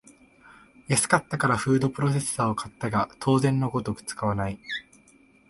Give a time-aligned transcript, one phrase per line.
[0.87, 4.57] 安かったからフードプロセッサーを買ったが当然のごとく使わない